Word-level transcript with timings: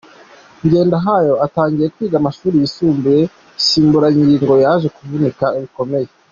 Ngendahayo 0.65 1.33
atangiye 1.45 1.87
kwiga 1.93 2.15
amashuri 2.19 2.55
yisumbuye 2.61 3.19
iyo 3.23 3.31
nsimburangingo 3.59 4.53
yaje 4.63 4.87
kuvunika 4.95 5.45
bikomeye. 5.63 6.09